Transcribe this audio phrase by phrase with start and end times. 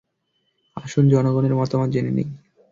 [0.77, 2.27] আসুন জনগণের মতামত জেনে নিই।